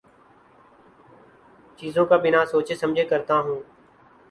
چیزوں 1.79 2.05
کا 2.05 2.17
بنا 2.23 2.41
سوچے 2.51 2.75
سمجھے 2.75 3.03
کرتا 3.11 3.39
ہوں 3.39 3.59